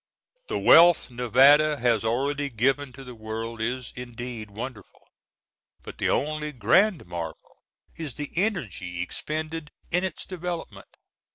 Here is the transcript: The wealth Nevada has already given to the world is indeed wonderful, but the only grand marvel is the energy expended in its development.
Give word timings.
The 0.47 0.57
wealth 0.57 1.11
Nevada 1.11 1.77
has 1.77 2.03
already 2.03 2.49
given 2.49 2.91
to 2.93 3.03
the 3.03 3.13
world 3.13 3.61
is 3.61 3.93
indeed 3.95 4.49
wonderful, 4.49 5.07
but 5.83 5.99
the 5.99 6.09
only 6.09 6.51
grand 6.51 7.05
marvel 7.05 7.61
is 7.95 8.15
the 8.15 8.31
energy 8.35 9.03
expended 9.03 9.69
in 9.91 10.03
its 10.03 10.25
development. 10.25 10.89